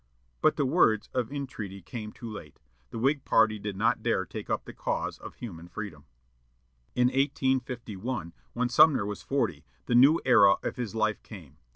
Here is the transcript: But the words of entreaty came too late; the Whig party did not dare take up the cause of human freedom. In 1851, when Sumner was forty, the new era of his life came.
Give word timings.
But 0.41 0.55
the 0.55 0.65
words 0.65 1.09
of 1.13 1.31
entreaty 1.31 1.79
came 1.79 2.11
too 2.11 2.27
late; 2.27 2.59
the 2.89 2.97
Whig 2.97 3.23
party 3.23 3.59
did 3.59 3.75
not 3.77 4.01
dare 4.01 4.25
take 4.25 4.49
up 4.49 4.65
the 4.65 4.73
cause 4.73 5.19
of 5.19 5.35
human 5.35 5.67
freedom. 5.67 6.05
In 6.95 7.09
1851, 7.09 8.33
when 8.53 8.67
Sumner 8.69 9.05
was 9.05 9.21
forty, 9.21 9.63
the 9.85 9.93
new 9.93 10.19
era 10.25 10.55
of 10.63 10.75
his 10.75 10.95
life 10.95 11.21
came. 11.21 11.57